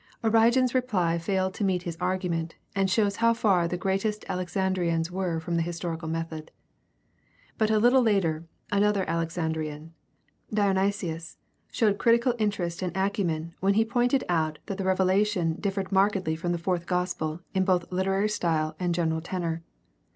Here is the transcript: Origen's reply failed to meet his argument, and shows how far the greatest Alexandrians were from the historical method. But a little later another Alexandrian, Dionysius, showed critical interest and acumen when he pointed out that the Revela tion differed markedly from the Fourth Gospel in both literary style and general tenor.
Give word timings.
Origen's 0.23 0.73
reply 0.73 1.19
failed 1.19 1.53
to 1.53 1.63
meet 1.63 1.83
his 1.83 1.95
argument, 2.01 2.55
and 2.75 2.89
shows 2.89 3.17
how 3.17 3.35
far 3.35 3.67
the 3.67 3.77
greatest 3.77 4.25
Alexandrians 4.27 5.11
were 5.11 5.39
from 5.39 5.57
the 5.57 5.61
historical 5.61 6.07
method. 6.07 6.49
But 7.59 7.69
a 7.69 7.77
little 7.77 8.01
later 8.01 8.45
another 8.71 9.07
Alexandrian, 9.07 9.93
Dionysius, 10.51 11.37
showed 11.71 11.99
critical 11.99 12.33
interest 12.39 12.81
and 12.81 12.97
acumen 12.97 13.53
when 13.59 13.75
he 13.75 13.85
pointed 13.85 14.23
out 14.27 14.57
that 14.65 14.79
the 14.79 14.83
Revela 14.85 15.23
tion 15.23 15.57
differed 15.59 15.91
markedly 15.91 16.35
from 16.35 16.51
the 16.51 16.57
Fourth 16.57 16.87
Gospel 16.87 17.41
in 17.53 17.63
both 17.63 17.91
literary 17.91 18.29
style 18.29 18.75
and 18.79 18.95
general 18.95 19.21
tenor. 19.21 19.61